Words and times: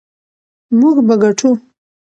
موږ 0.79 0.95
به 1.07 1.15
ګټو. 1.23 1.49